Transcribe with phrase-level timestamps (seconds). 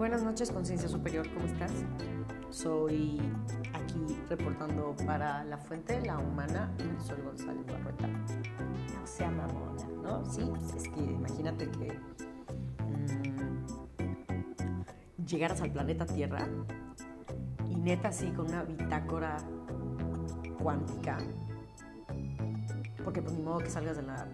[0.00, 1.72] Buenas noches, Conciencia Superior, ¿cómo estás?
[2.48, 3.20] Soy
[3.74, 6.70] aquí reportando para La Fuente, La Humana,
[7.06, 8.06] soy González Barrueta.
[8.08, 10.24] No sea mamona, ¿no?
[10.24, 11.98] Sí, pues es que imagínate que
[12.82, 13.66] mmm,
[15.26, 16.48] llegaras al planeta Tierra
[17.68, 19.36] y neta así con una bitácora
[20.62, 21.18] cuántica,
[23.04, 24.26] porque pues ni modo que salgas de la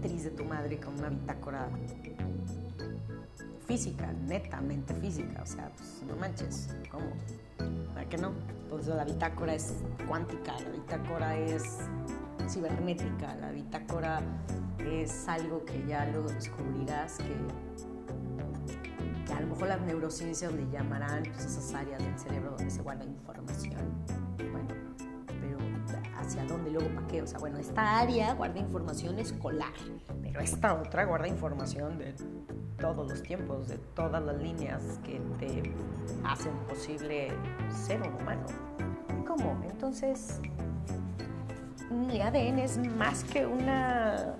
[0.00, 1.68] de tu madre con una bitácora
[3.66, 5.42] física, netamente física.
[5.42, 7.12] O sea, pues no manches, ¿cómo?
[7.92, 8.32] ¿Para qué no?
[8.70, 9.74] Pues la bitácora es
[10.08, 11.80] cuántica, la bitácora es
[12.48, 14.22] cibernética, la bitácora
[14.78, 17.36] es algo que ya luego descubrirás que,
[19.26, 22.80] que a lo mejor las neurociencias le llamarán pues, esas áreas del cerebro donde se
[22.80, 23.59] guarda información.
[26.72, 27.22] Dónde, luego para qué.
[27.22, 29.72] O sea, bueno, esta área guarda información escolar,
[30.22, 32.14] pero esta otra guarda información de
[32.78, 35.74] todos los tiempos, de todas las líneas que te
[36.24, 37.28] hacen posible
[37.70, 38.46] ser un humano.
[39.26, 39.60] ¿Cómo?
[39.70, 40.40] Entonces,
[41.90, 44.34] mi ADN es más que una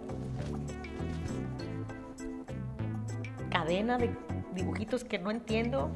[3.50, 4.16] cadena de
[4.54, 5.90] dibujitos que no entiendo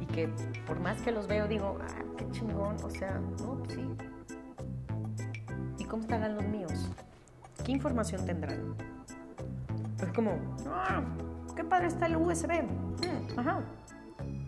[0.00, 0.28] y que
[0.66, 3.86] por más que los veo digo, ah, qué chingón, o sea, no, sí.
[5.90, 6.88] ¿Y cómo estarán los míos?
[7.64, 8.76] ¿Qué información tendrán?
[10.00, 10.38] Es como,
[10.68, 11.02] ah,
[11.56, 12.62] qué padre está el USB.
[12.62, 13.60] Mm, ajá.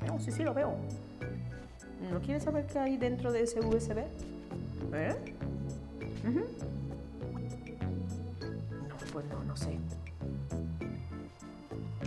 [0.07, 0.77] No, sí, sí lo veo.
[2.13, 4.05] ¿No quieres saber qué hay dentro de ese USB?
[4.93, 5.17] ¿Eh?
[8.89, 9.81] No, pues no, no sé.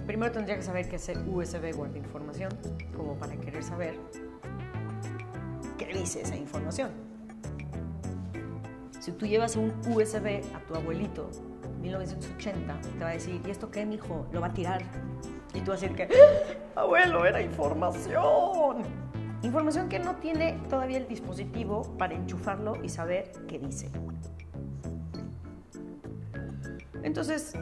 [0.08, 2.54] Primero tendría que saber que ese USB guarda información,
[2.96, 3.96] como para querer saber
[5.78, 7.15] qué dice esa información.
[9.06, 11.30] Si tú llevas un USB a tu abuelito
[11.80, 14.26] 1980, te va a decir, ¿y esto qué, mijo?
[14.32, 14.82] Lo va a tirar.
[15.54, 16.10] Y tú vas a decir que,
[16.76, 18.82] ¡Ah, abuelo, era información.
[19.44, 23.92] Información que no tiene todavía el dispositivo para enchufarlo y saber qué dice.
[27.04, 27.54] Entonces,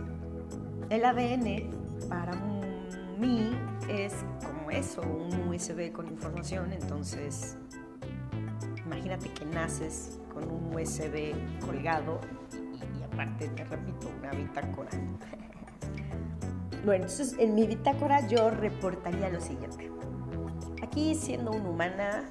[0.90, 1.72] el ADN
[2.08, 2.32] para
[3.20, 3.52] mí
[3.90, 4.14] es
[4.46, 6.72] como eso, un USB con información.
[6.72, 7.58] Entonces,
[8.86, 10.22] imagínate que naces
[10.74, 11.34] USB
[11.66, 12.20] colgado
[13.14, 14.90] aparte, te repito, una bitácora.
[16.84, 19.92] bueno, entonces en mi bitácora yo reportaría lo siguiente.
[20.82, 22.24] Aquí siendo una humana,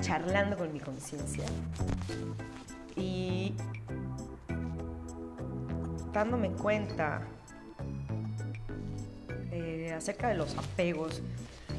[0.00, 1.44] charlando con mi conciencia
[2.96, 3.54] y
[6.12, 7.22] dándome cuenta
[9.52, 11.22] eh, acerca de los apegos,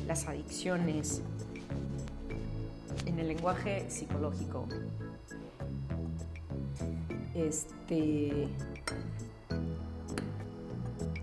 [0.08, 1.22] las adicciones,
[3.06, 4.68] en el lenguaje psicológico,
[7.34, 8.48] este,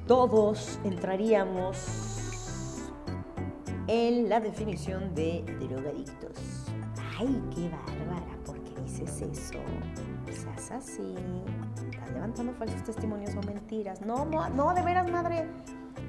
[0.07, 1.77] todos entraríamos
[3.87, 6.33] en la definición de drogadictos.
[7.19, 8.37] ¡Ay, qué bárbara!
[8.45, 9.59] ¿Por qué dices eso?
[10.31, 11.15] Seas así.
[11.91, 14.01] Estás levantando falsos testimonios o mentiras.
[14.03, 15.47] No, no, no, de veras, madre.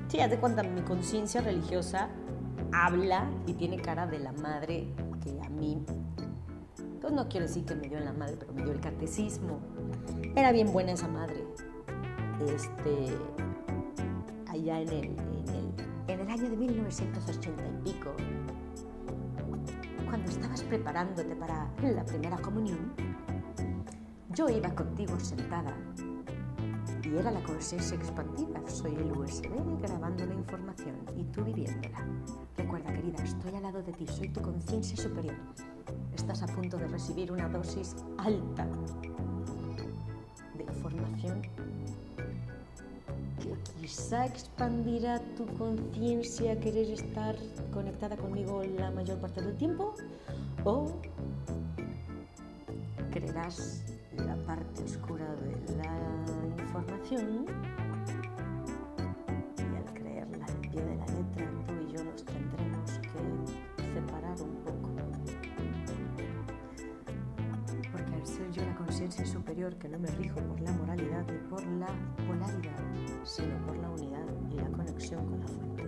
[0.07, 2.09] Sí, haz de cuenta, mi conciencia religiosa
[2.71, 4.87] habla y tiene cara de la madre
[5.59, 5.83] mí
[6.99, 9.61] entonces no quiero decir que me dio en la madre, pero me dio el catecismo.
[10.35, 11.45] Era bien buena esa madre.
[12.45, 13.07] Este,
[14.47, 18.11] allá en el, en el, en el año de 1980 y pico,
[20.09, 22.91] cuando estabas preparándote para la primera comunión,
[24.33, 25.73] yo iba contigo sentada
[27.11, 28.61] y era la conciencia expandida.
[28.67, 29.49] Soy el USB
[29.81, 32.05] grabando la información y tú viviéndola.
[32.57, 35.35] Recuerda, querida, estoy al lado de ti, soy tu conciencia superior.
[36.15, 38.67] Estás a punto de recibir una dosis alta
[40.55, 41.41] de información
[43.39, 47.35] que quizá expandirá tu conciencia, querer estar
[47.71, 49.95] conectada conmigo la mayor parte del tiempo,
[50.65, 50.91] o
[53.11, 53.88] creerás
[54.49, 55.93] parte oscura de la
[56.63, 57.45] información
[59.59, 63.19] y al creerla al pie de la letra tú y yo nos tendremos que
[63.93, 64.89] separar un poco.
[67.91, 71.37] Porque al ser yo la conciencia superior que no me rijo por la moralidad ni
[71.47, 71.93] por la
[72.25, 72.83] polaridad,
[73.23, 75.83] sino por la unidad y la conexión con la fuente,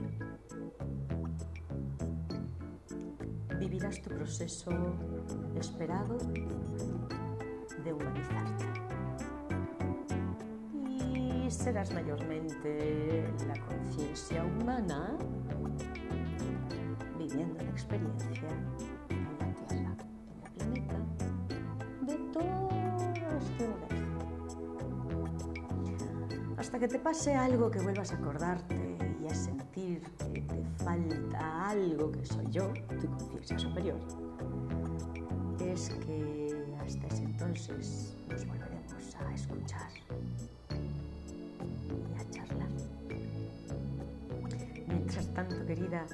[3.57, 4.69] vivirás tu proceso
[5.55, 6.19] esperado
[7.83, 8.65] de humanizarte.
[10.73, 15.17] Y serás mayormente la conciencia humana
[17.17, 18.49] viviendo la experiencia
[19.09, 19.95] en la Tierra,
[20.59, 20.97] en el planeta,
[22.01, 22.69] de todo
[23.39, 24.01] este universo.
[26.57, 30.01] hasta que te pase algo que vuelvas a acordarte y a sentir
[30.33, 33.99] que te falta algo que soy yo, tu conciencia superior,
[35.59, 39.89] es que hasta ese entonces nos volveremos a escuchar
[41.89, 42.69] y a charlar.
[44.87, 46.05] Mientras tanto, querida,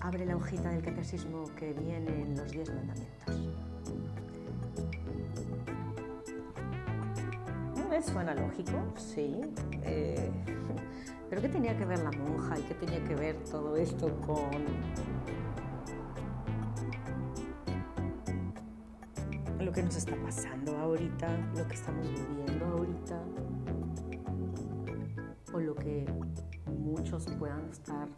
[0.00, 3.36] abre la hojita del catecismo que viene en los diez mandamientos.
[7.90, 8.94] ¿Me suena lógico?
[8.96, 9.40] Sí.
[9.82, 10.30] Eh,
[11.28, 14.64] ¿Pero qué tenía que ver la monja y qué tenía que ver todo esto con
[19.68, 23.22] lo que nos está pasando ahorita, lo que estamos viviendo ahorita,
[25.52, 26.06] o lo que
[26.64, 28.08] muchos puedan estar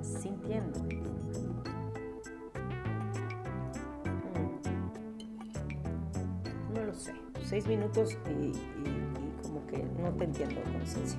[0.00, 0.78] sintiendo.
[0.78, 1.64] Mm.
[6.72, 7.12] No lo sé.
[7.42, 8.52] Seis minutos y,
[9.42, 11.18] como que no te entiendo, conciencia.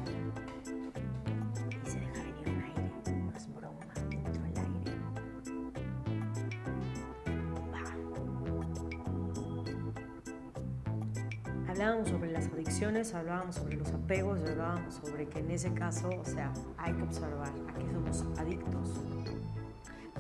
[14.92, 19.02] Sobre que en ese caso, o sea, hay que observar a qué somos adictos.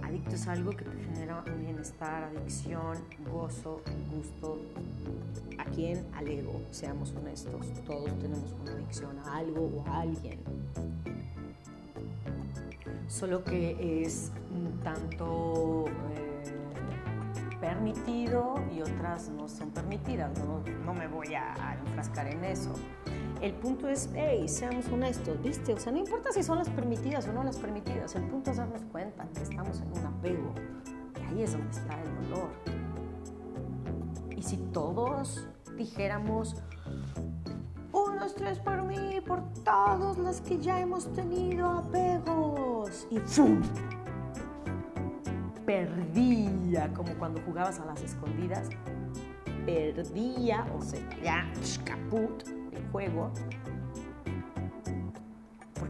[0.03, 2.97] Adicto es algo que te genera un bienestar, adicción,
[3.31, 3.81] gozo,
[4.13, 4.61] gusto.
[5.57, 6.05] ¿A quién?
[6.13, 7.73] Al ego, seamos honestos.
[7.85, 10.39] Todos tenemos una adicción a algo o a alguien.
[13.07, 14.31] Solo que es
[14.83, 15.85] tanto
[16.15, 16.26] eh,
[17.67, 20.31] permitido y otras no son permitidas.
[20.39, 22.71] No, no me voy a, enfrascar en eso.
[23.41, 25.73] El punto es, hey, seamos honestos, ¿viste?
[25.73, 28.57] O sea, no importa si son las permitidas o no las permitidas, el punto es
[28.57, 30.53] darnos cuenta que estamos en un apego.
[31.19, 32.49] Y ahí es donde está el dolor.
[34.35, 36.55] Y si todos dijéramos,
[37.91, 43.61] uno, dos, tres por mí, por todos los que ya hemos tenido apegos, y ¡fum!
[45.67, 48.69] Perdía, como cuando jugabas a las escondidas,
[49.67, 51.45] perdía, o sea, ya,
[51.85, 52.43] caput,
[52.91, 53.31] juego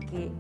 [0.08, 0.32] porque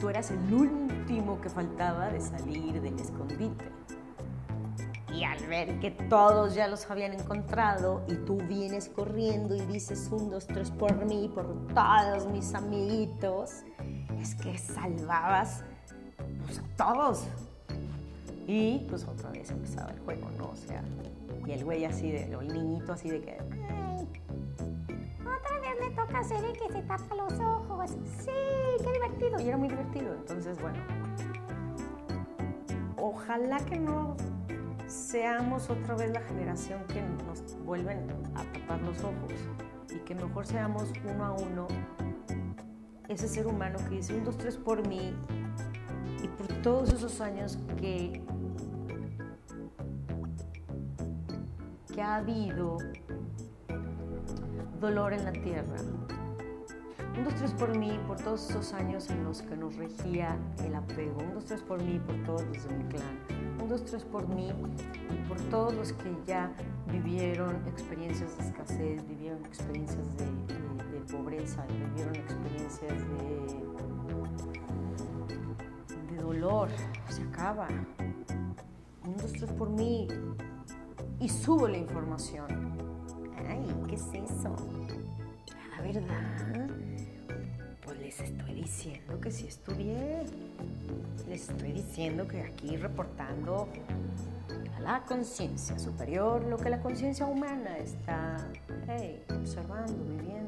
[0.00, 3.64] tú eras el último que faltaba de salir del escondite.
[5.12, 10.08] Y al ver que todos ya los habían encontrado y tú vienes corriendo y dices
[10.12, 13.64] un, dos, tres por mí, por todos mis amiguitos,
[14.20, 15.64] es que salvabas
[16.58, 17.24] pues, todos.
[18.46, 20.50] Y pues otra vez empezaba el juego, ¿no?
[20.50, 20.82] O sea,
[21.46, 23.38] y el güey así de, el niñito así de que,
[25.80, 27.90] me toca hacer el que se tapa los ojos.
[28.18, 28.30] Sí,
[28.82, 29.40] qué divertido.
[29.40, 30.14] Y era muy divertido.
[30.14, 30.78] Entonces, bueno,
[32.96, 34.16] ojalá que no
[34.86, 39.32] seamos otra vez la generación que nos vuelven a tapar los ojos
[39.88, 41.68] y que mejor seamos uno a uno
[43.08, 45.14] ese ser humano que dice un, dos, tres por mí
[46.62, 48.22] todos esos años que,
[51.94, 52.76] que ha habido
[54.80, 55.76] dolor en la tierra.
[57.16, 60.74] Un, dos, tres por mí, por todos esos años en los que nos regía el
[60.74, 61.18] apego.
[61.20, 63.60] Un, dos, tres por mí, por todos los de mi clan.
[63.62, 64.50] Un, dos, tres por mí
[65.10, 66.52] y por todos los que ya
[66.92, 70.26] vivieron experiencias de escasez, vivieron experiencias de,
[71.10, 73.69] pobreza, vivieron experiencias de, de
[76.32, 76.68] dolor.
[77.08, 77.68] Se acaba.
[79.04, 80.08] Un, dos, tres por mí
[81.18, 82.70] y subo la información
[83.90, 84.54] ¿qué es eso?
[85.76, 86.68] La verdad,
[87.82, 90.22] pues les estoy diciendo que sí estudié.
[91.28, 93.68] Les estoy diciendo que aquí reportando
[94.76, 98.36] a la conciencia superior lo que la conciencia humana está
[99.36, 100.39] observando, viviendo,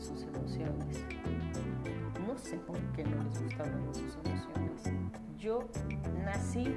[0.00, 1.04] sus emociones
[2.36, 4.82] no sé por qué no les gusta hablar de sus emociones.
[5.38, 5.66] Yo
[6.24, 6.74] nací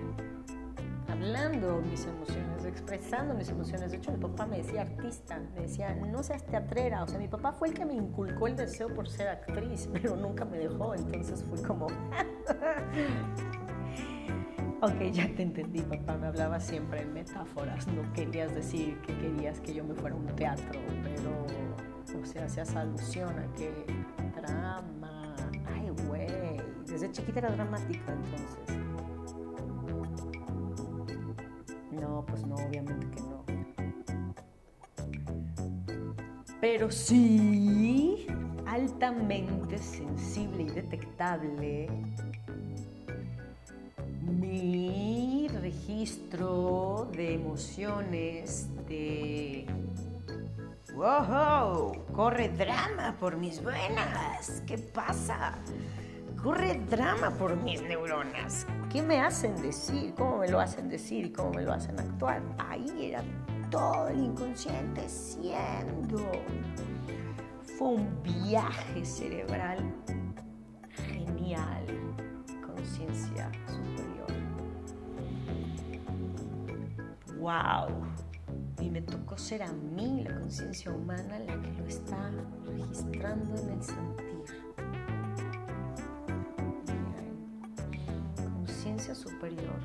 [1.10, 3.92] hablando mis emociones, expresando mis emociones.
[3.92, 7.04] De hecho, mi papá me decía artista, me decía, no seas teatrera.
[7.04, 10.16] O sea, mi papá fue el que me inculcó el deseo por ser actriz, pero
[10.16, 10.94] nunca me dejó.
[10.96, 11.88] Entonces fui como...
[14.82, 16.18] ok, ya te entendí, papá.
[16.18, 17.88] Me hablaba siempre en metáforas.
[17.88, 21.89] No querías decir que querías que yo me fuera a un teatro, pero,
[22.32, 23.72] sea, hacías alusión a que
[24.36, 25.36] drama
[26.86, 28.78] desde chiquita era dramática, entonces.
[31.92, 33.44] No, pues no, obviamente que no.
[36.62, 38.28] Pero sí,
[38.66, 41.90] altamente sensible y detectable
[45.62, 49.66] registro de emociones, de...
[51.00, 51.94] ¡Wow!
[52.14, 54.62] Corre drama por mis venas.
[54.68, 55.54] ¿Qué pasa?
[56.44, 58.68] Corre drama por mis neuronas.
[58.92, 60.14] ¿Qué me hacen decir?
[60.16, 61.28] ¿Cómo me lo hacen decir?
[61.28, 62.42] ¿Y cómo me lo hacen actuar?
[62.58, 63.24] Ahí era
[63.72, 66.34] todo el inconsciente siendo.
[67.78, 69.78] Fue un viaje cerebral
[71.08, 71.86] genial,
[72.76, 74.28] conciencia superior.
[77.38, 78.09] ¡Wow!
[78.82, 82.32] Y me tocó ser a mí, la conciencia humana, la que lo está
[82.66, 84.46] registrando en el sentir.
[88.54, 89.80] Conciencia superior.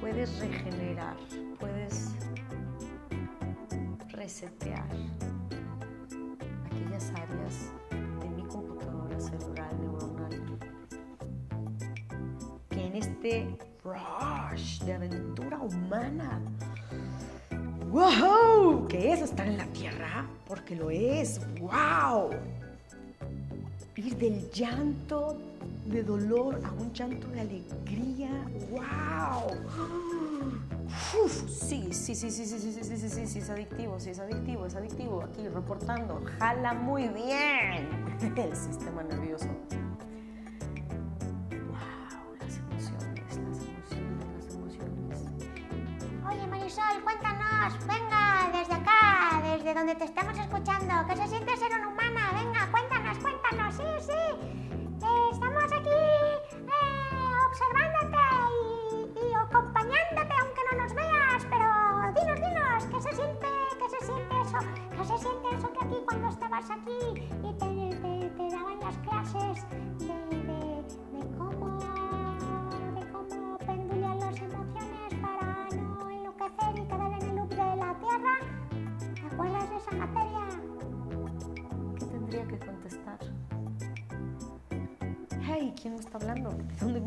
[0.00, 1.16] Puedes regenerar,
[1.60, 2.16] puedes
[4.08, 4.86] resetear
[6.66, 7.72] aquellas áreas
[8.20, 10.58] de mi computadora cerebral neuronal
[12.68, 13.56] que en este
[14.52, 16.40] rush de aventura humana
[17.90, 18.86] ¡Wow!
[18.88, 20.26] ¿Qué es estar en la tierra?
[20.48, 21.42] Porque lo es.
[21.60, 22.30] ¡Wow!
[23.96, 25.36] Ir del llanto
[25.84, 28.30] de dolor a un llanto de alegría.
[28.70, 29.58] ¡Wow!
[31.28, 34.18] Sí, sí, sí, sí, sí, sí, sí, sí, sí, sí, sí, es adictivo, sí, es
[34.18, 35.22] adictivo, es adictivo.
[35.22, 37.88] Aquí reportando, jala muy bien
[38.36, 39.48] el sistema nervioso.
[46.72, 52.32] Cuéntanos, venga, desde acá, desde donde te estamos escuchando, ¿qué se siente ser una humana?
[52.32, 55.02] Venga, cuéntanos, cuéntanos, sí, sí.
[55.32, 58.16] Estamos aquí eh, observándote
[58.94, 61.68] y, y acompañándote, aunque no nos veas, pero
[62.14, 63.46] dinos, dinos, ¿qué se siente,
[63.78, 64.58] qué se siente eso?
[64.96, 67.21] ¿Qué se siente eso que aquí cuando estabas aquí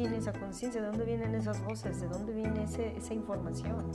[0.07, 0.81] viene esa conciencia?
[0.81, 1.99] ¿De dónde vienen esas voces?
[1.99, 3.91] ¿De dónde viene ese- esa información?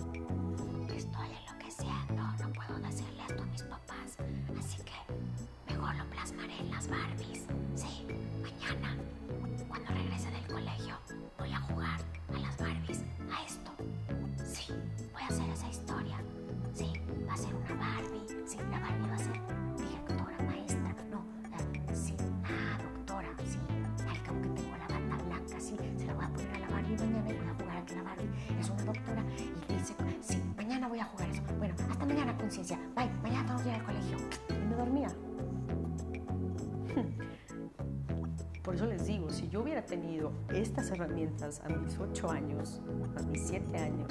[38.81, 42.81] Eso les digo, si yo hubiera tenido estas herramientas a mis 8 años,
[43.15, 44.11] a mis 7 años,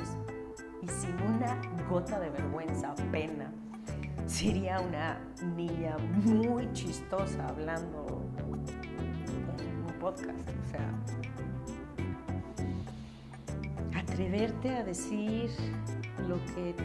[0.84, 1.60] y sin una
[1.90, 3.52] gota de vergüenza, pena,
[4.28, 5.20] sería una
[5.56, 8.22] niña muy chistosa hablando
[9.58, 10.38] en un podcast.
[10.38, 10.94] O sea,
[14.00, 15.50] atreverte a decir
[16.28, 16.76] lo que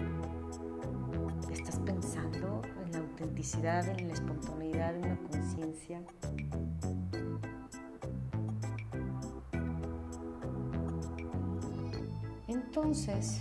[1.52, 6.02] estás pensando en la autenticidad, en la espontaneidad, en la conciencia.
[12.54, 13.40] Entonces,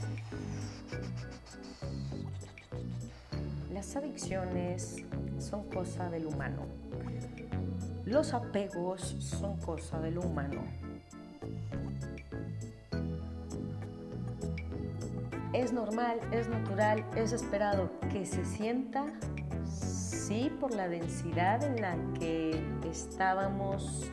[3.71, 5.03] las adicciones
[5.37, 6.63] son cosa del humano.
[8.05, 10.63] Los apegos son cosa del humano.
[15.53, 19.05] Es normal, es natural, es esperado que se sienta,
[19.67, 24.09] sí, por la densidad en la que estábamos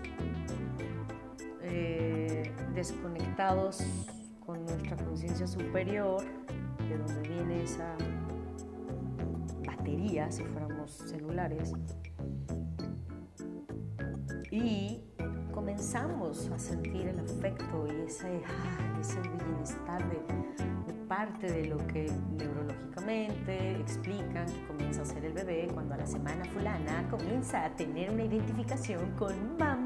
[1.62, 4.19] eh, desconectados con
[4.70, 6.22] nuestra conciencia superior,
[6.88, 7.96] de donde viene esa
[9.66, 11.72] batería, si fuéramos celulares,
[14.50, 15.00] y
[15.52, 21.76] comenzamos a sentir el afecto y ese, ah, ese bienestar de, de parte de lo
[21.88, 27.64] que neurológicamente explican que comienza a ser el bebé cuando a la semana fulana comienza
[27.64, 29.79] a tener una identificación con mamá,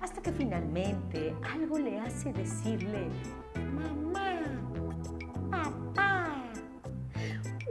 [0.00, 3.08] hasta que finalmente algo le hace decirle,
[3.54, 4.42] Mamá,
[5.50, 6.42] papá.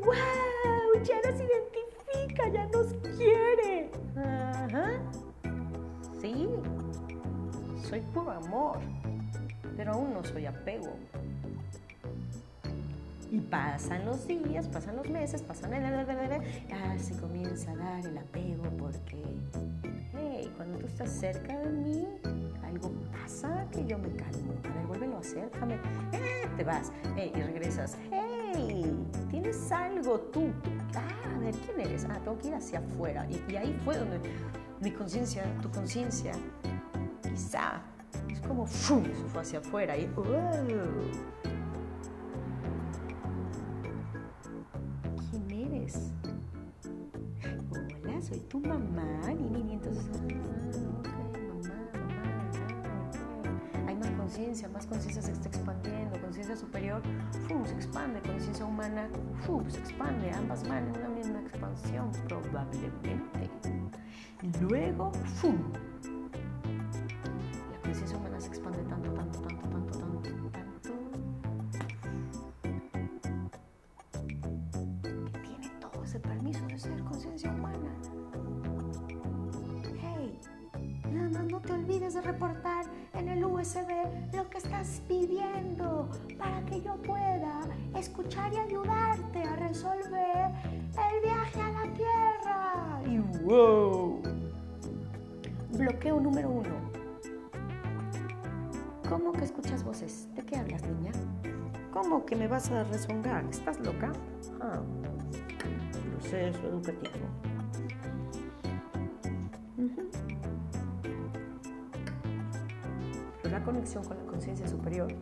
[0.04, 1.04] ¡Wow!
[1.04, 3.92] Ya nos identifica, ya nos quiere.
[4.16, 5.00] Ajá.
[6.20, 6.48] Sí,
[7.88, 8.80] soy puro amor,
[9.78, 10.98] pero aún no soy apego.
[13.32, 15.84] Y pasan los días, pasan los meses, pasan el...
[15.86, 19.24] Ah, se comienza a dar el apego porque,
[20.14, 22.08] hey, cuando tú estás cerca de mí,
[22.64, 24.54] algo pasa que yo me calmo.
[24.70, 25.76] A ver, vuélvelo a hacer, déjame.
[26.14, 27.98] Eh, te vas eh, y regresas.
[28.12, 28.96] Hey,
[29.30, 30.52] tienes algo tú.
[30.96, 32.06] Ah, a ver, ¿quién eres?
[32.06, 33.28] Ah, tengo que ir hacia afuera.
[33.30, 34.20] Y, ahí fue donde
[34.82, 36.34] mi conciencia, tu conciencia,
[37.24, 37.82] quizá,
[38.30, 39.04] es como, ¡fum!
[39.04, 41.65] se fue hacia afuera y, ¿Quién
[48.26, 50.18] soy tu mamá, ni, ni, entonces, ah,
[50.98, 51.08] ok,
[51.48, 52.28] mamá, mamá,
[53.88, 57.04] Hay más conciencia, más conciencia se está expandiendo, conciencia superior,
[57.48, 57.64] ¡fum!
[57.66, 59.08] se expande, conciencia humana,
[59.46, 59.70] ¡fum!
[59.70, 63.52] se expande, ambas van en una misma expansión, probablemente.
[64.42, 65.58] Y luego, ¡fum!
[67.72, 69.05] La conciencia humana se expande tanto,
[102.26, 103.46] ¿Cómo que me vas a rezongar?
[103.52, 104.12] ¿Estás loca?
[104.60, 104.82] Ah,
[106.10, 107.28] proceso educativo.
[113.44, 115.14] La conexión con la conciencia superior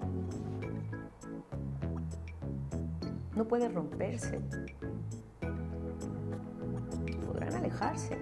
[3.35, 4.39] no puede romperse.
[7.27, 8.17] Podrán alejarse,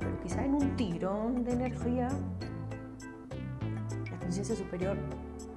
[0.00, 2.08] pero quizá en un tirón de energía
[4.10, 4.96] la conciencia superior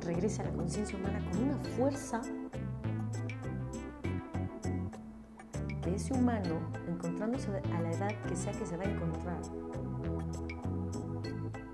[0.05, 2.21] regresa a la conciencia humana con una fuerza
[5.81, 9.41] que ese humano, encontrándose a la edad que sea que se va a encontrar,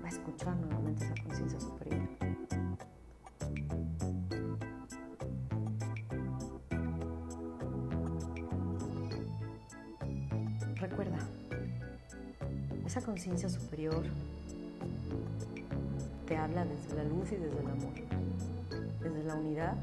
[0.02, 2.08] va a escuchar nuevamente esa conciencia superior.
[10.76, 11.18] Recuerda,
[12.86, 14.04] esa conciencia superior
[16.26, 18.21] te habla desde la luz y desde el amor,
[19.00, 19.76] desde la unidad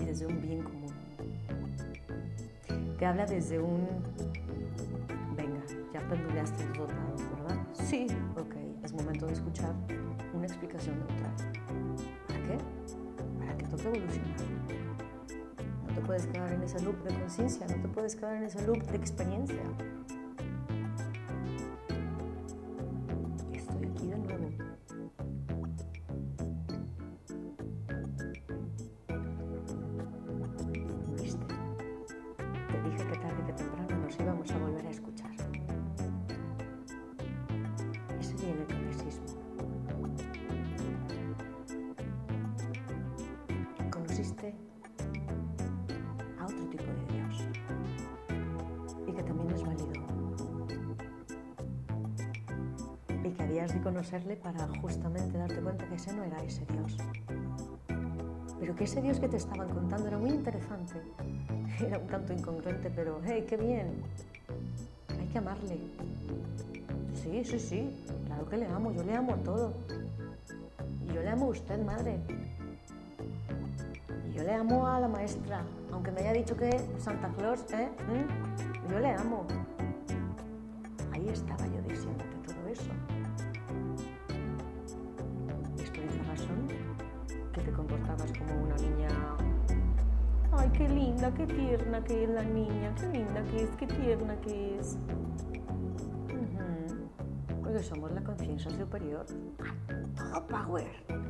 [0.00, 0.92] y desde un bien común.
[2.98, 3.86] Te habla desde un,
[5.36, 5.60] venga,
[5.92, 7.66] ya penduleaste los dos lados, ¿verdad?
[7.72, 9.74] Sí, ok, es momento de escuchar
[10.34, 11.34] una explicación neutral.
[12.28, 12.58] ¿Para qué?
[13.38, 14.40] Para que toque evolucionar.
[15.88, 18.66] No te puedes quedar en ese loop de conciencia, no te puedes quedar en ese
[18.66, 19.62] loop de experiencia.
[58.84, 60.94] Ese Dios que te estaban contando era muy interesante.
[61.80, 64.02] Era un tanto incongruente, pero ¡hey, qué bien!
[65.18, 65.78] Hay que amarle.
[67.14, 69.72] Sí, sí, sí, claro que le amo, yo le amo todo.
[71.04, 72.18] Y yo le amo a usted, madre.
[74.34, 75.62] Yo le amo a la maestra,
[75.92, 77.88] aunque me haya dicho que Santa Claus, ¿eh?
[78.08, 78.90] ¿Mm?
[78.90, 79.46] Yo le amo.
[81.12, 81.79] Ahí estaba yo
[91.20, 94.98] linda, qué tierna que es la niña, qué linda que es, qué tierna que es.
[97.62, 99.26] Porque somos la conciencia superior.
[100.16, 101.29] Todo power.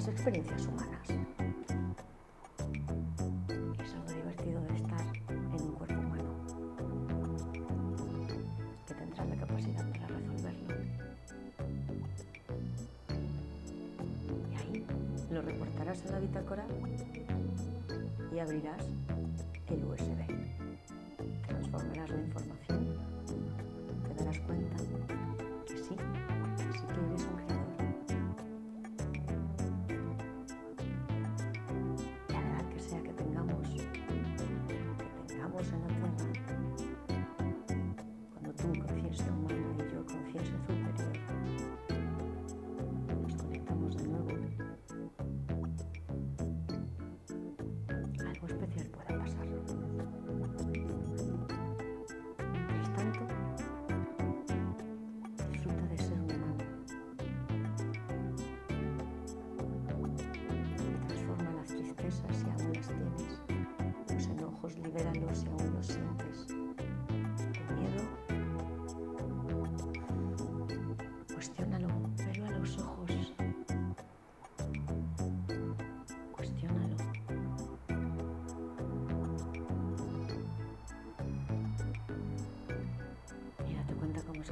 [0.00, 1.10] Y tengas experiencias humanas.
[3.78, 6.30] Eso es lo divertido de estar en un cuerpo humano,
[8.86, 10.74] que tendrás la capacidad para resolverlo.
[14.50, 14.86] Y ahí
[15.30, 16.66] lo reportarás en la bitácora
[18.32, 18.86] y abrirás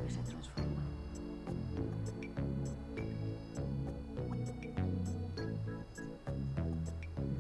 [0.03, 0.83] que se transforma.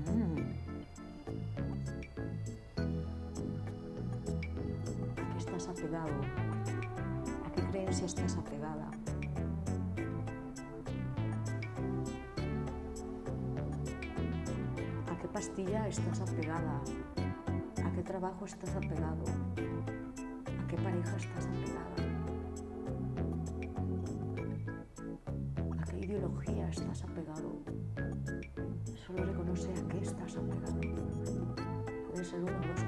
[0.06, 0.38] Mm.
[5.16, 6.20] ¿A qué estás apegado?
[7.46, 8.90] ¿A qué creencia estás apegada?
[15.10, 16.80] ¿A qué pastilla estás apegada?
[17.84, 19.24] ¿A qué trabajo estás apegado?
[20.46, 21.37] ¿A qué pareja estás
[26.70, 27.62] estás apegado?
[29.06, 30.80] Solo reconoce a qué estás apegado.
[32.10, 32.84] Puede ser una o dos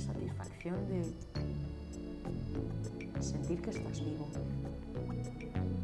[0.00, 1.04] satisfacción de
[3.22, 4.28] sentir que estás vivo.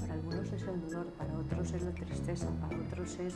[0.01, 3.35] Para algunos es el dolor, para otros es la tristeza, para otros es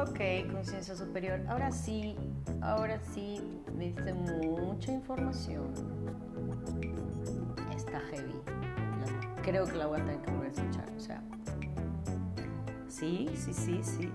[0.00, 0.20] Ok,
[0.52, 1.40] conciencia superior.
[1.48, 2.14] Ahora sí,
[2.60, 3.40] ahora sí,
[3.76, 5.72] me diste mucha información.
[7.74, 8.34] Está heavy.
[9.42, 10.88] Creo que la voy a tener que volver a escuchar.
[10.96, 11.20] O sea,
[12.86, 14.12] sí, sí, sí, sí.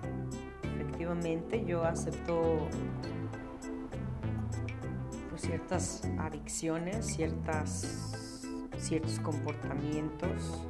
[0.62, 2.66] Efectivamente, yo acepto
[5.28, 10.66] pues, ciertas adicciones, ciertas, ciertos comportamientos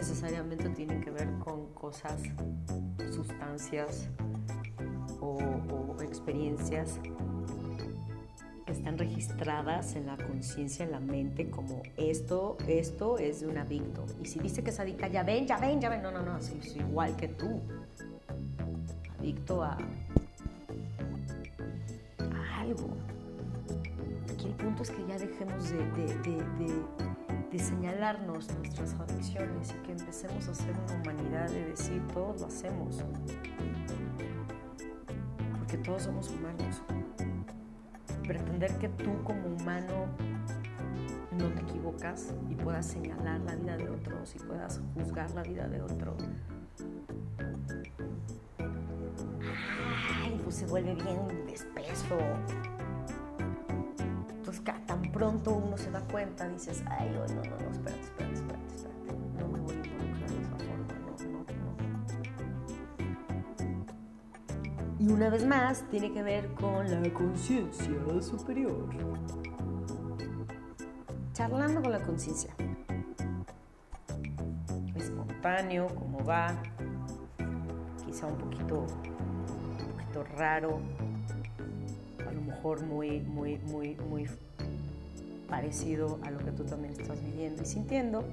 [0.00, 2.22] necesariamente tienen que ver con cosas,
[3.12, 4.08] sustancias
[5.20, 5.38] o,
[6.00, 6.98] experiencias
[8.64, 13.58] que están registradas en la conciencia, en la mente, como esto, esto es de un
[13.58, 14.06] adicto.
[14.22, 16.00] Y si dice que es adicta, ya ven, ya ven, ya ven.
[16.02, 17.60] No, no, no, es, igual que tú.
[19.18, 19.76] Adicto a,
[22.56, 22.88] algo.
[24.32, 27.09] Aquí el punto es que ya dejemos de, de- de- de-
[27.50, 32.46] de señalarnos nuestras adicciones y que empecemos a ser una humanidad de decir todos lo
[32.46, 33.04] hacemos.
[35.58, 36.82] Porque todos somos humanos.
[38.22, 40.06] Pretender que tú como humano
[41.32, 45.66] no te equivocas y puedas señalar la vida de otros y puedas juzgar la vida
[45.66, 46.16] de otro.
[50.22, 52.16] Ay, pues se vuelve bien espeso.
[56.10, 59.12] Cuenta, dices, ay, oh, no, no, no, espérate, espérate, espérate, espérate.
[59.38, 61.70] No me voy a involucrar de esa forma, no, no, no.
[64.98, 68.88] Y una vez más, tiene que ver con la conciencia superior.
[71.32, 72.54] Charlando con la conciencia.
[74.94, 76.54] Espontáneo, cómo va.
[78.04, 80.80] Quizá un poquito, un poquito raro.
[82.28, 84.26] A lo mejor muy, muy, muy, muy
[85.50, 88.24] parecido a lo que tú también estás viviendo y sintiendo.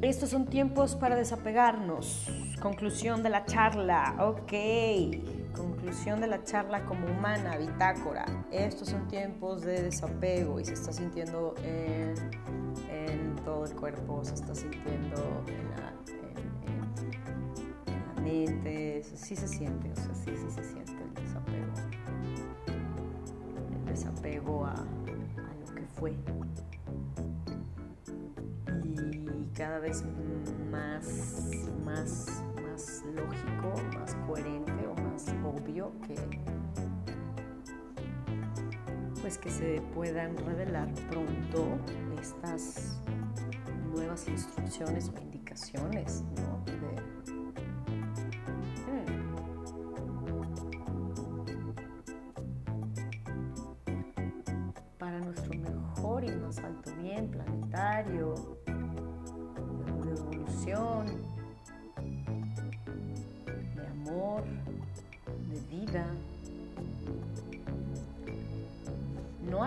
[0.00, 2.30] Estos son tiempos para desapegarnos.
[2.62, 4.14] Conclusión de la charla.
[4.20, 4.52] Ok.
[5.56, 8.24] Conclusión de la charla como humana, bitácora.
[8.52, 12.14] Estos son tiempos de desapego y se está sintiendo en,
[13.44, 15.92] todo el cuerpo, se está sintiendo en la
[18.22, 19.02] mente.
[19.02, 20.97] Sí se siente, o sea, sí, sí se siente
[23.98, 26.14] desapego a, lo que fue
[28.84, 30.04] y cada vez
[30.70, 31.50] más,
[31.84, 36.14] más, más lógico, más coherente o más obvio que
[39.20, 41.66] pues que se puedan revelar pronto
[42.20, 43.00] estas
[43.92, 46.64] nuevas instrucciones o indicaciones, ¿no?
[46.64, 47.08] De-
[48.88, 49.27] Hmm.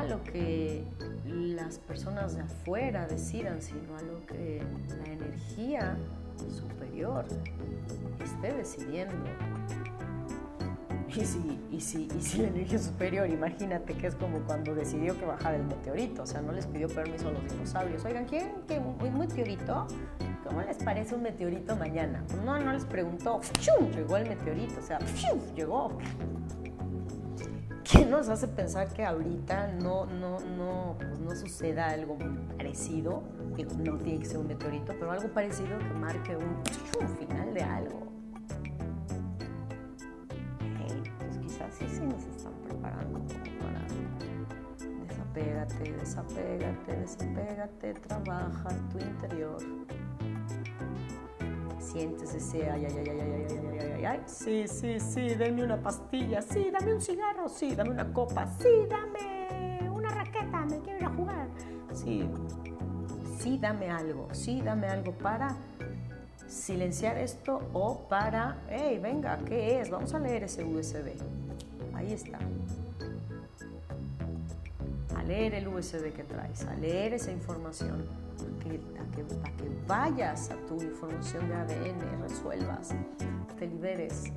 [0.02, 0.84] A lo que
[1.26, 4.62] las personas de afuera decidan, sino a lo que
[4.98, 5.96] la energía
[6.50, 7.26] superior
[8.24, 9.16] esté decidiendo.
[11.08, 15.18] Y si, y, si, y si la energía superior, imagínate que es como cuando decidió
[15.20, 18.04] que bajara el meteorito, o sea, no les pidió permiso a los dinosaurios.
[18.06, 19.88] Oigan, ¿quieren que un meteorito?
[20.46, 22.24] ¿Cómo les parece un meteorito mañana?
[22.46, 23.42] No, no les preguntó.
[23.94, 25.00] Llegó el meteorito, o sea,
[25.56, 25.98] llegó.
[27.92, 32.18] ¿Qué nos hace pensar que ahorita no, no, no, pues no suceda algo
[32.56, 33.22] parecido?
[33.78, 36.64] no tiene que ser un meteorito, pero algo parecido que marque un,
[37.18, 38.08] final de algo.
[41.20, 43.20] pues quizás sí, sí nos están preparando
[43.60, 43.82] para
[45.08, 49.58] desapégate, desapégate, desapégate, trabaja tu interior
[51.92, 52.86] sientes ese ay,
[54.06, 58.48] ay, sí, sí, sí, dame una pastilla, sí, dame un cigarro, sí, dame una copa,
[58.60, 61.48] sí, dame una raqueta, me quiero ir a jugar,
[61.94, 62.30] sí,
[63.40, 65.56] sí, dame algo, sí, dame algo para
[66.48, 69.90] silenciar esto o para, hey, venga, ¿qué es?
[69.90, 71.14] Vamos a leer ese USB.
[71.94, 72.40] Ahí está.
[75.16, 78.06] A leer el USB que traes, a leer esa información
[78.60, 79.26] que, que,
[79.58, 82.90] que vayas a tu información de ADN, resuelvas,
[83.58, 84.32] te liberes.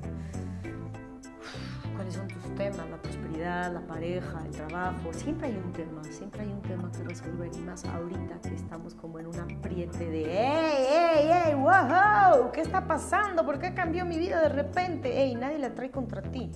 [1.95, 2.89] ¿Cuáles son tus temas?
[2.89, 5.13] La prosperidad, la pareja, el trabajo.
[5.13, 7.49] Siempre hay un tema, siempre hay un tema que resolver.
[7.55, 11.53] Y más ahorita que estamos como en un apriete de ¡Ey, ey, ey!
[11.53, 12.51] ¡Wow!
[12.51, 13.45] ¿Qué está pasando?
[13.45, 15.23] ¿Por qué cambió mi vida de repente?
[15.23, 15.35] ¡Ey!
[15.35, 16.51] Nadie la trae contra ti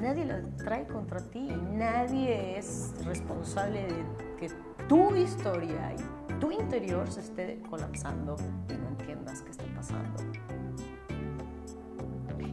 [0.00, 4.48] nadie la trae contra ti, nadie es responsable de que
[4.90, 8.34] tu historia y tu interior se esté colapsando
[8.68, 10.18] y no entiendas qué está pasando.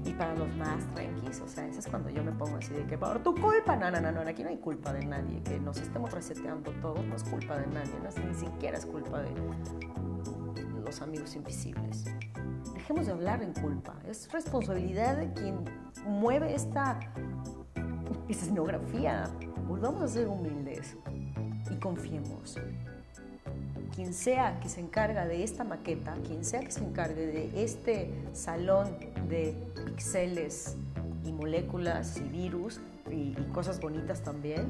[0.06, 2.86] Y para los más tranquilos, o sea, eso es cuando yo me pongo así de
[2.86, 5.60] que por tu culpa, no, no, no, no, aquí no hay culpa de nadie, que
[5.60, 9.20] nos estemos reseteando todos no es culpa de nadie, no es, ni siquiera es culpa
[9.24, 9.32] de
[10.86, 12.06] los amigos invisibles.
[12.76, 15.66] Dejemos de hablar en culpa, es responsabilidad de quien
[16.06, 17.00] mueve esta
[18.30, 19.24] escenografía.
[19.68, 20.96] Volvamos a ser humildes
[21.80, 22.58] confiemos.
[23.96, 28.12] Quien sea que se encarga de esta maqueta, quien sea que se encargue de este
[28.34, 30.76] salón de píxeles
[31.26, 34.68] y moléculas y virus y, cosas bonitas también,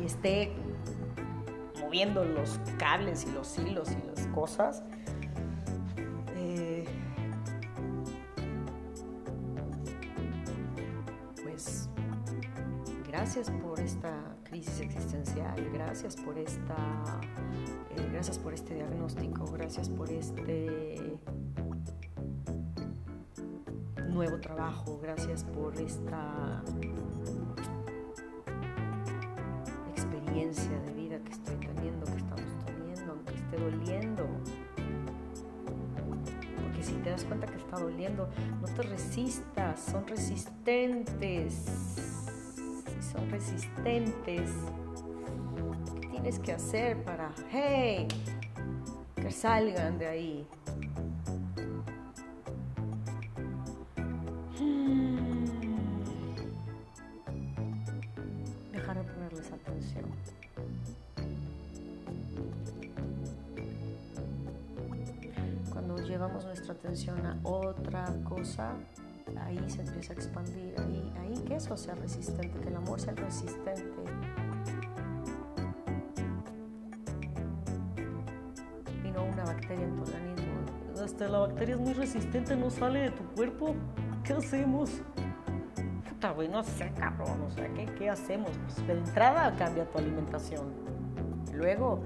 [0.00, 0.52] y esté
[1.80, 4.82] moviendo los cables y los hilos y las cosas,
[13.18, 14.27] gracias por esta
[14.58, 17.20] existencial, gracias por esta,
[17.90, 21.18] eh, gracias por este diagnóstico, gracias por este
[24.08, 26.62] nuevo trabajo, gracias por esta
[29.94, 34.26] experiencia de vida que estoy teniendo, que estamos teniendo, aunque esté doliendo.
[36.62, 38.28] Porque si te das cuenta que está doliendo,
[38.60, 41.97] no te resistas, son resistentes
[43.30, 44.50] resistentes.
[46.00, 47.30] ¿Qué tienes que hacer para,
[49.16, 50.46] que salgan de ahí?
[54.58, 55.44] Hmm.
[58.72, 60.04] Dejar de ponerles atención.
[65.70, 68.74] Cuando llevamos nuestra atención a otra cosa,
[69.44, 73.14] ahí se empieza a expandir, ahí, ahí que eso sea resistente, que el amor sea
[73.14, 73.82] resistente.
[79.04, 81.02] Y no una bacteria en tu organismo.
[81.02, 83.74] Hasta la bacteria es muy resistente, no sale de tu cuerpo.
[84.24, 84.90] ¿Qué hacemos?
[86.08, 87.42] Puta, güey, no sé, cabrón.
[87.42, 88.50] O sea, ¿qué, qué hacemos?
[88.64, 90.72] Pues de entrada cambia tu alimentación.
[91.54, 92.02] Luego,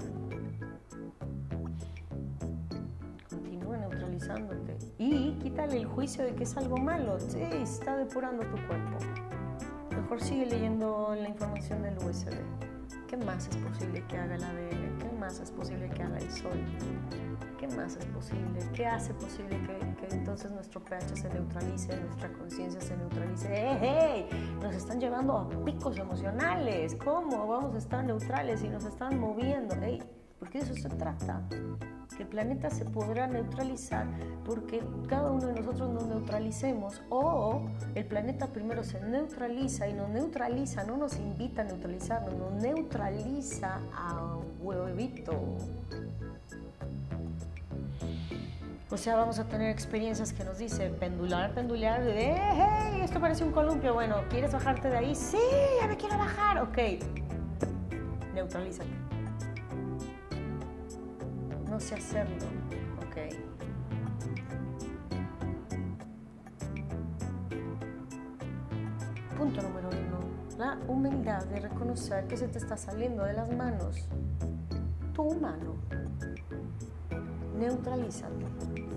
[5.52, 7.20] quítale el juicio de que es algo malo.
[7.20, 8.98] Sí, está depurando tu cuerpo.
[9.90, 12.32] Mejor sigue leyendo la información del USB.
[13.06, 14.98] ¿Qué más es posible que haga el ADN?
[14.98, 16.58] ¿Qué más es posible que haga el Sol?
[17.60, 18.60] ¿Qué más es posible?
[18.72, 23.48] ¿Qué hace posible que, que entonces nuestro pH se neutralice, nuestra conciencia se neutralice?
[23.52, 23.78] ¡Hey,
[24.30, 24.56] hey!
[24.62, 26.96] Nos están llevando a picos emocionales.
[27.04, 29.76] ¿Cómo vamos a estar neutrales y nos están moviendo?
[29.82, 30.02] ¡Hey!
[30.38, 31.42] Porque de eso se trata
[32.14, 34.06] que el planeta se podrá neutralizar
[34.44, 37.62] porque cada uno de nosotros nos neutralicemos o
[37.94, 43.80] el planeta primero se neutraliza y nos neutraliza, no nos invita a neutralizarnos, nos neutraliza
[43.94, 45.32] a huevito.
[48.90, 53.42] O sea, vamos a tener experiencias que nos dice pendular, pendular, de, hey, esto parece
[53.42, 55.14] un columpio, bueno, ¿quieres bajarte de ahí?
[55.14, 55.38] Sí,
[55.80, 56.78] ya me quiero bajar, ok,
[58.34, 59.11] neutralízate
[61.72, 62.36] no sé hacerlo,
[62.98, 63.16] Ok.
[69.38, 70.58] Punto número uno.
[70.58, 74.06] La humildad de reconocer que se te está saliendo de las manos
[75.14, 75.76] tu humano.
[77.58, 78.91] Neutralízate.